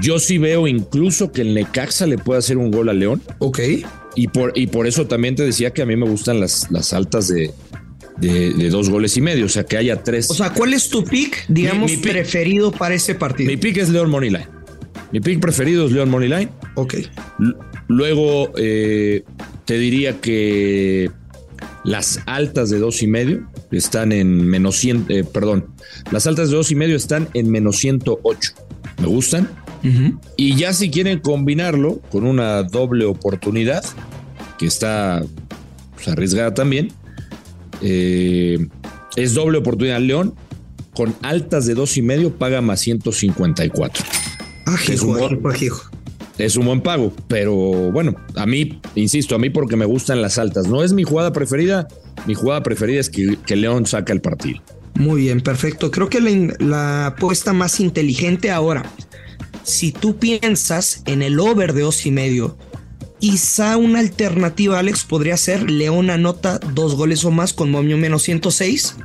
Yo 0.00 0.18
sí 0.18 0.38
veo 0.38 0.68
incluso 0.68 1.32
que 1.32 1.40
el 1.40 1.54
Necaxa 1.54 2.06
le 2.06 2.18
puede 2.18 2.38
hacer 2.38 2.58
un 2.58 2.70
gol 2.70 2.88
a 2.88 2.92
León. 2.92 3.22
Ok. 3.38 3.60
Y 4.14 4.28
por, 4.28 4.52
y 4.54 4.66
por 4.66 4.86
eso 4.86 5.06
también 5.06 5.34
te 5.34 5.44
decía 5.44 5.70
que 5.70 5.82
a 5.82 5.86
mí 5.86 5.96
me 5.96 6.08
gustan 6.08 6.40
las, 6.40 6.70
las 6.70 6.92
altas 6.92 7.28
de, 7.28 7.52
de, 8.20 8.70
dos 8.70 8.90
goles 8.90 9.16
y 9.16 9.20
medio, 9.20 9.46
o 9.46 9.48
sea, 9.48 9.64
que 9.64 9.76
haya 9.76 10.02
tres. 10.02 10.30
O 10.30 10.34
sea, 10.34 10.52
¿cuál 10.52 10.74
es 10.74 10.88
tu 10.88 11.04
pick, 11.04 11.46
digamos, 11.48 11.92
preferido 11.92 12.72
para 12.72 12.94
ese 12.94 13.14
partido? 13.14 13.50
Mi 13.50 13.56
pick 13.56 13.78
es 13.78 13.88
León 13.88 14.10
Moneyline. 14.10 14.46
Mi 15.12 15.20
pick 15.20 15.40
preferido 15.40 15.86
es 15.86 15.92
León 15.92 16.10
Moneyline. 16.10 16.50
Ok. 16.74 16.96
Luego, 17.88 18.52
eh, 18.56 19.24
te 19.64 19.78
diría 19.78 20.20
que 20.20 21.10
las 21.84 22.20
altas 22.26 22.70
de 22.70 22.78
dos 22.78 23.02
y 23.02 23.06
medio 23.06 23.48
están 23.70 24.12
en 24.12 24.46
menos 24.46 24.76
100, 24.76 25.06
eh, 25.08 25.24
perdón, 25.24 25.66
las 26.10 26.26
altas 26.26 26.50
de 26.50 26.56
dos 26.56 26.70
y 26.70 26.74
medio 26.74 26.96
están 26.96 27.28
en 27.34 27.50
menos 27.50 27.76
108. 27.78 28.52
Me 29.00 29.06
gustan. 29.06 29.48
Y 30.36 30.56
ya 30.56 30.72
si 30.72 30.90
quieren 30.90 31.20
combinarlo 31.20 32.00
con 32.10 32.26
una 32.26 32.64
doble 32.64 33.04
oportunidad, 33.04 33.84
que 34.58 34.66
está 34.66 35.22
pues, 35.94 36.08
arriesgada 36.08 36.52
también, 36.52 36.92
eh, 37.80 38.66
es 39.16 39.34
doble 39.34 39.58
oportunidad 39.58 40.00
León, 40.00 40.34
con 40.94 41.14
altas 41.22 41.64
de 41.66 41.74
dos 41.74 41.96
y 41.96 42.02
medio 42.02 42.34
paga 42.36 42.60
más 42.60 42.80
154. 42.80 44.04
Ajijo, 44.66 44.92
es 44.92 45.02
un 45.02 45.20
buen 46.64 46.80
pago, 46.80 47.12
pero 47.28 47.54
bueno, 47.92 48.14
a 48.36 48.46
mí, 48.46 48.80
insisto, 48.94 49.34
a 49.34 49.38
mí 49.38 49.50
porque 49.50 49.76
me 49.76 49.84
gustan 49.84 50.22
las 50.22 50.38
altas. 50.38 50.68
No 50.68 50.82
es 50.82 50.92
mi 50.92 51.04
jugada 51.04 51.32
preferida, 51.32 51.88
mi 52.26 52.34
jugada 52.34 52.62
preferida 52.62 53.00
es 53.00 53.10
que, 53.10 53.56
León 53.56 53.86
saca 53.86 54.12
el 54.12 54.20
partido. 54.20 54.62
Muy 54.94 55.22
bien, 55.22 55.40
perfecto. 55.40 55.90
Creo 55.90 56.08
que 56.08 56.20
la, 56.58 57.06
apuesta 57.06 57.52
más 57.52 57.80
inteligente 57.80 58.50
ahora, 58.50 58.84
si 59.62 59.92
tú 59.92 60.16
piensas 60.16 61.02
en 61.06 61.22
el 61.22 61.38
over 61.40 61.72
de 61.72 61.82
dos 61.82 62.06
y 62.06 62.10
medio, 62.10 62.56
quizá 63.18 63.76
una 63.76 64.00
alternativa, 64.00 64.78
Alex, 64.78 65.04
podría 65.04 65.36
ser 65.36 65.70
León 65.70 66.10
anota 66.10 66.58
dos 66.58 66.94
goles 66.94 67.24
o 67.24 67.30
más 67.30 67.52
con 67.52 67.70
momio 67.70 67.96
menos 67.96 68.22
106 68.22 68.96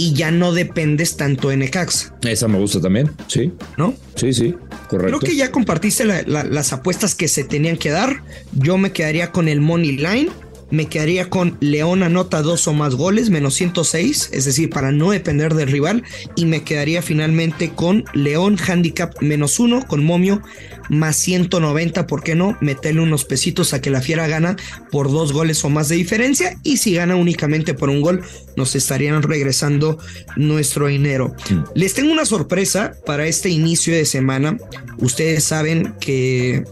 y 0.00 0.14
ya 0.14 0.30
no 0.30 0.52
dependes 0.52 1.18
tanto 1.18 1.50
de 1.50 1.58
Necaxa. 1.58 2.16
Esa 2.22 2.48
me 2.48 2.58
gusta 2.58 2.80
también, 2.80 3.10
sí. 3.26 3.52
¿No? 3.76 3.94
Sí, 4.14 4.32
sí, 4.32 4.54
correcto. 4.88 5.18
Creo 5.18 5.20
que 5.20 5.36
ya 5.36 5.52
compartiste 5.52 6.06
las 6.06 6.72
apuestas 6.72 7.14
que 7.14 7.28
se 7.28 7.44
tenían 7.44 7.76
que 7.76 7.90
dar. 7.90 8.22
Yo 8.52 8.78
me 8.78 8.92
quedaría 8.92 9.30
con 9.30 9.46
el 9.46 9.60
Money 9.60 9.98
Line 9.98 10.30
me 10.70 10.86
quedaría 10.86 11.28
con 11.28 11.56
León 11.60 12.02
anota 12.02 12.42
dos 12.42 12.66
o 12.68 12.72
más 12.72 12.94
goles, 12.94 13.30
menos 13.30 13.54
106, 13.54 14.30
es 14.32 14.44
decir, 14.44 14.70
para 14.70 14.92
no 14.92 15.10
depender 15.10 15.54
del 15.54 15.70
rival. 15.70 16.04
Y 16.36 16.46
me 16.46 16.62
quedaría 16.62 17.02
finalmente 17.02 17.70
con 17.70 18.04
León 18.14 18.56
handicap 18.58 19.14
menos 19.20 19.58
uno, 19.58 19.86
con 19.86 20.04
momio 20.04 20.42
más 20.90 21.16
190, 21.16 22.06
¿por 22.06 22.22
qué 22.22 22.34
no? 22.34 22.58
Meterle 22.60 23.00
unos 23.00 23.24
pesitos 23.24 23.72
a 23.72 23.80
que 23.80 23.90
la 23.90 24.00
fiera 24.00 24.26
gana 24.26 24.56
por 24.90 25.10
dos 25.10 25.32
goles 25.32 25.64
o 25.64 25.70
más 25.70 25.88
de 25.88 25.96
diferencia. 25.96 26.58
Y 26.64 26.78
si 26.78 26.94
gana 26.94 27.16
únicamente 27.16 27.74
por 27.74 27.88
un 27.88 28.00
gol, 28.00 28.22
nos 28.56 28.74
estarían 28.74 29.22
regresando 29.22 29.98
nuestro 30.36 30.88
dinero. 30.88 31.34
Mm. 31.48 31.62
Les 31.74 31.94
tengo 31.94 32.12
una 32.12 32.26
sorpresa 32.26 32.94
para 33.06 33.26
este 33.26 33.50
inicio 33.50 33.94
de 33.94 34.04
semana. 34.04 34.58
Ustedes 34.98 35.44
saben 35.44 35.94
que 36.00 36.64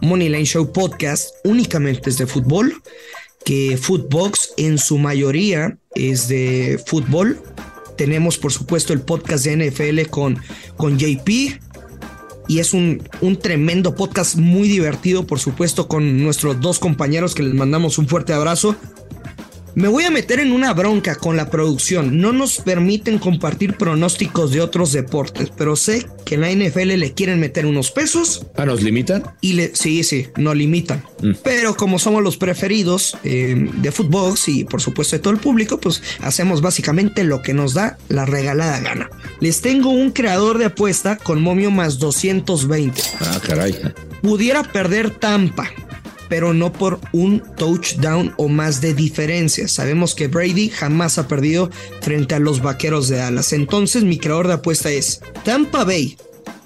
Moneyline 0.00 0.46
Show 0.46 0.72
Podcast 0.72 1.30
únicamente 1.44 2.10
es 2.10 2.18
de 2.18 2.26
fútbol 2.26 2.82
que 3.46 3.78
Footbox 3.80 4.54
en 4.56 4.76
su 4.76 4.98
mayoría 4.98 5.78
es 5.94 6.26
de 6.26 6.82
fútbol. 6.84 7.40
Tenemos 7.96 8.38
por 8.38 8.52
supuesto 8.52 8.92
el 8.92 9.00
podcast 9.00 9.46
de 9.46 9.70
NFL 9.70 10.10
con, 10.10 10.36
con 10.76 10.98
JP 10.98 11.28
y 12.48 12.58
es 12.58 12.74
un, 12.74 13.08
un 13.20 13.36
tremendo 13.36 13.94
podcast 13.94 14.34
muy 14.34 14.66
divertido 14.68 15.28
por 15.28 15.38
supuesto 15.38 15.86
con 15.86 16.24
nuestros 16.24 16.60
dos 16.60 16.80
compañeros 16.80 17.36
que 17.36 17.44
les 17.44 17.54
mandamos 17.54 17.98
un 17.98 18.08
fuerte 18.08 18.32
abrazo. 18.32 18.74
Me 19.76 19.88
voy 19.88 20.04
a 20.04 20.10
meter 20.10 20.40
en 20.40 20.52
una 20.52 20.72
bronca 20.72 21.16
con 21.16 21.36
la 21.36 21.50
producción. 21.50 22.18
No 22.18 22.32
nos 22.32 22.60
permiten 22.60 23.18
compartir 23.18 23.76
pronósticos 23.76 24.50
de 24.50 24.62
otros 24.62 24.90
deportes, 24.92 25.52
pero 25.54 25.76
sé 25.76 26.06
que 26.24 26.36
en 26.36 26.40
la 26.40 26.50
NFL 26.50 26.94
le 26.94 27.12
quieren 27.12 27.38
meter 27.38 27.66
unos 27.66 27.90
pesos. 27.90 28.46
Ah, 28.56 28.64
¿nos 28.64 28.82
limitan? 28.82 29.24
Y 29.42 29.52
le, 29.52 29.76
sí, 29.76 30.02
sí, 30.02 30.28
nos 30.38 30.56
limitan. 30.56 31.04
Mm. 31.20 31.32
Pero 31.44 31.76
como 31.76 31.98
somos 31.98 32.22
los 32.22 32.38
preferidos 32.38 33.18
eh, 33.22 33.68
de 33.76 33.92
fútbol 33.92 34.32
y 34.46 34.64
por 34.64 34.80
supuesto 34.80 35.14
de 35.14 35.20
todo 35.20 35.34
el 35.34 35.40
público, 35.40 35.78
pues 35.78 36.02
hacemos 36.22 36.62
básicamente 36.62 37.22
lo 37.22 37.42
que 37.42 37.52
nos 37.52 37.74
da 37.74 37.98
la 38.08 38.24
regalada 38.24 38.80
gana. 38.80 39.10
Les 39.40 39.60
tengo 39.60 39.90
un 39.90 40.10
creador 40.10 40.56
de 40.56 40.64
apuesta 40.64 41.18
con 41.18 41.42
momio 41.42 41.70
más 41.70 41.98
220. 41.98 43.02
Ah, 43.20 43.40
caray. 43.46 43.78
Pudiera 44.22 44.62
perder 44.62 45.10
Tampa 45.10 45.70
pero 46.28 46.54
no 46.54 46.72
por 46.72 47.00
un 47.12 47.42
touchdown 47.56 48.34
o 48.36 48.48
más 48.48 48.80
de 48.80 48.94
diferencia. 48.94 49.68
Sabemos 49.68 50.14
que 50.14 50.28
Brady 50.28 50.68
jamás 50.68 51.18
ha 51.18 51.28
perdido 51.28 51.70
frente 52.00 52.34
a 52.34 52.38
los 52.38 52.62
vaqueros 52.62 53.08
de 53.08 53.16
Dallas. 53.16 53.52
Entonces, 53.52 54.04
mi 54.04 54.18
creador 54.18 54.48
de 54.48 54.54
apuesta 54.54 54.90
es 54.90 55.20
Tampa 55.44 55.84
Bay 55.84 56.16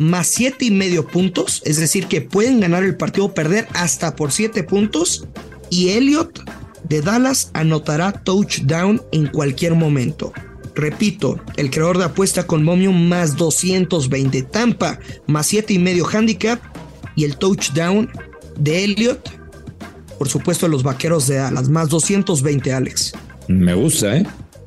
más 0.00 0.28
siete 0.28 0.64
y 0.64 0.70
medio 0.70 1.06
puntos, 1.06 1.62
es 1.66 1.76
decir, 1.76 2.06
que 2.06 2.22
pueden 2.22 2.58
ganar 2.60 2.84
el 2.84 2.96
partido 2.96 3.26
o 3.26 3.34
perder 3.34 3.68
hasta 3.74 4.16
por 4.16 4.32
siete 4.32 4.64
puntos. 4.64 5.26
Y 5.68 5.90
Elliot 5.90 6.42
de 6.88 7.02
Dallas 7.02 7.50
anotará 7.52 8.12
touchdown 8.12 9.02
en 9.12 9.26
cualquier 9.26 9.74
momento. 9.74 10.32
Repito, 10.74 11.38
el 11.56 11.70
creador 11.70 11.98
de 11.98 12.04
apuesta 12.04 12.46
con 12.46 12.64
momio 12.64 12.92
más 12.92 13.36
220 13.36 14.42
Tampa, 14.44 14.98
más 15.26 15.46
siete 15.46 15.74
y 15.74 15.78
medio 15.78 16.06
handicap 16.06 16.60
y 17.14 17.24
el 17.24 17.36
touchdown 17.36 18.10
de 18.58 18.84
Elliot 18.84 19.39
por 20.20 20.28
supuesto, 20.28 20.68
los 20.68 20.82
vaqueros 20.82 21.26
de 21.28 21.36
Dallas, 21.36 21.70
más 21.70 21.88
220, 21.88 22.74
Alex. 22.74 23.14
Me 23.48 23.72
gusta, 23.72 24.18
¿eh? 24.18 24.26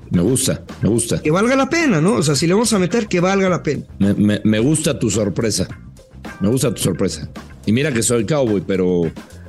Me 0.10 0.24
gusta, 0.24 0.64
me 0.82 0.90
gusta. 0.90 1.22
Que 1.22 1.30
valga 1.30 1.56
la 1.56 1.70
pena, 1.70 2.02
¿no? 2.02 2.14
O 2.14 2.24
sea, 2.24 2.34
si 2.34 2.48
le 2.48 2.56
vamos 2.56 2.74
a 2.74 2.80
meter, 2.80 3.08
que 3.08 3.20
valga 3.20 3.48
la 3.50 3.62
pena. 3.62 3.84
Me, 4.00 4.60
gusta 4.60 4.98
tu 4.98 5.12
sorpresa. 5.12 5.68
Me 6.40 6.50
gusta 6.50 6.74
tu 6.74 6.82
sorpresa. 6.82 7.30
Y 7.68 7.72
mira 7.72 7.94
que 7.94 8.02
soy 8.02 8.26
cowboy, 8.26 8.64
pero 8.66 9.04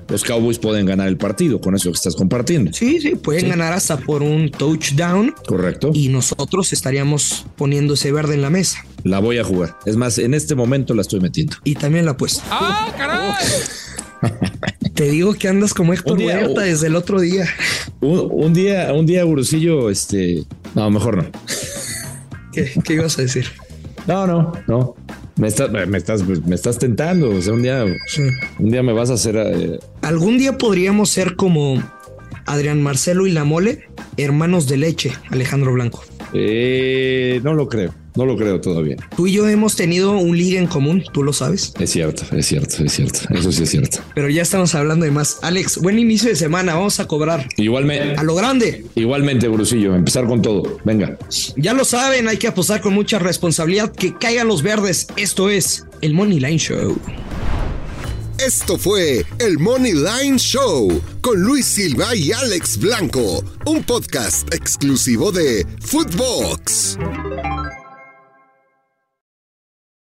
los 0.06 0.24
Cowboys 0.24 0.58
pueden 0.58 0.84
ganar 0.84 1.08
el 1.08 1.16
partido 1.16 1.58
con 1.58 1.74
eso 1.74 1.90
que 1.90 1.96
estás 1.96 2.16
compartiendo. 2.16 2.70
Sí, 2.74 3.00
sí, 3.00 3.14
pueden 3.14 3.48
ganar 3.48 3.72
hasta 3.72 3.96
por 3.96 4.22
un 4.22 4.50
touchdown. 4.50 5.34
Correcto. 5.46 5.90
Y 5.94 6.08
nosotros 6.08 6.74
estaríamos 6.74 7.46
poniendo 7.56 7.94
ese 7.94 8.12
verde 8.12 8.34
en 8.34 8.42
la 8.42 8.50
mesa. 8.50 8.84
La 9.04 9.20
voy 9.20 9.38
a 9.38 9.44
jugar. 9.44 9.78
Es 9.86 9.96
más, 9.96 10.18
en 10.18 10.34
este 10.34 10.54
momento 10.54 10.92
la 10.92 11.00
estoy 11.00 11.20
metiendo. 11.20 11.56
Y 11.64 11.76
también 11.76 12.04
la 12.04 12.10
apuesto. 12.10 12.42
¡Ah, 12.50 12.92
caray! 12.94 13.32
Te 14.94 15.08
digo 15.08 15.34
que 15.34 15.48
andas 15.48 15.74
como 15.74 15.92
Héctor 15.92 16.18
Huerta 16.18 16.62
desde 16.62 16.86
el 16.86 16.96
otro 16.96 17.20
día. 17.20 17.46
Un, 18.00 18.54
día, 18.54 18.92
un 18.92 19.06
día, 19.06 19.24
Gurusillo, 19.24 19.90
este. 19.90 20.44
No, 20.74 20.90
mejor 20.90 21.16
no. 21.16 21.24
¿Qué, 22.52 22.94
ibas 22.94 23.18
a 23.18 23.22
decir? 23.22 23.46
No, 24.06 24.26
no, 24.26 24.52
no. 24.68 24.94
Me, 25.36 25.48
me, 25.86 25.98
estás, 25.98 26.22
me 26.46 26.54
estás 26.54 26.78
tentando. 26.78 27.30
O 27.30 27.42
sea, 27.42 27.52
un 27.54 27.62
día, 27.62 27.84
un 28.58 28.70
día 28.70 28.82
me 28.84 28.92
vas 28.92 29.10
a 29.10 29.14
hacer. 29.14 29.36
Eh, 29.36 29.80
Algún 30.02 30.38
día 30.38 30.56
podríamos 30.58 31.10
ser 31.10 31.34
como 31.34 31.82
Adrián 32.46 32.82
Marcelo 32.82 33.26
y 33.26 33.32
la 33.32 33.44
mole, 33.44 33.88
hermanos 34.16 34.68
de 34.68 34.76
leche, 34.76 35.12
Alejandro 35.30 35.72
Blanco. 35.72 36.04
Eh, 36.34 37.40
no 37.42 37.54
lo 37.54 37.68
creo. 37.68 37.92
No 38.16 38.26
lo 38.26 38.36
creo 38.36 38.60
todavía. 38.60 38.96
Tú 39.16 39.26
y 39.26 39.32
yo 39.32 39.48
hemos 39.48 39.74
tenido 39.74 40.12
un 40.12 40.36
liga 40.38 40.60
en 40.60 40.68
común, 40.68 41.02
tú 41.12 41.24
lo 41.24 41.32
sabes. 41.32 41.72
Es 41.80 41.90
cierto, 41.90 42.22
es 42.36 42.46
cierto, 42.46 42.84
es 42.84 42.92
cierto. 42.92 43.20
Eso 43.30 43.50
sí 43.50 43.64
es 43.64 43.70
cierto. 43.70 43.98
Pero 44.14 44.28
ya 44.28 44.42
estamos 44.42 44.72
hablando 44.76 45.04
de 45.04 45.10
más. 45.10 45.38
Alex, 45.42 45.78
buen 45.78 45.98
inicio 45.98 46.28
de 46.28 46.36
semana, 46.36 46.74
vamos 46.74 47.00
a 47.00 47.08
cobrar. 47.08 47.48
Igualmente. 47.56 48.14
A 48.16 48.22
lo 48.22 48.36
grande. 48.36 48.86
Igualmente, 48.94 49.48
Brusillo, 49.48 49.96
empezar 49.96 50.26
con 50.26 50.42
todo. 50.42 50.78
Venga. 50.84 51.18
Ya 51.56 51.74
lo 51.74 51.84
saben, 51.84 52.28
hay 52.28 52.36
que 52.36 52.46
apostar 52.46 52.80
con 52.80 52.94
mucha 52.94 53.18
responsabilidad. 53.18 53.90
Que 53.90 54.14
caigan 54.16 54.46
los 54.46 54.62
verdes. 54.62 55.08
Esto 55.16 55.50
es 55.50 55.84
el 56.00 56.14
Money 56.14 56.38
Line 56.38 56.58
Show. 56.58 56.96
Esto 58.38 58.78
fue 58.78 59.24
el 59.38 59.58
Money 59.58 59.92
Line 59.92 60.38
Show 60.38 61.00
con 61.20 61.40
Luis 61.40 61.66
Silva 61.66 62.14
y 62.14 62.32
Alex 62.32 62.78
Blanco, 62.78 63.44
un 63.64 63.82
podcast 63.84 64.52
exclusivo 64.52 65.32
de 65.32 65.66
Footbox. 65.80 66.98